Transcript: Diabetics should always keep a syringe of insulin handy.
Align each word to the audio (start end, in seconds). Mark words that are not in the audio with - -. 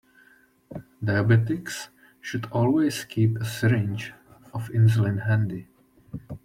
Diabetics 1.03 1.89
should 2.21 2.47
always 2.51 3.03
keep 3.05 3.37
a 3.37 3.45
syringe 3.45 4.15
of 4.51 4.67
insulin 4.71 5.27
handy. 5.27 5.67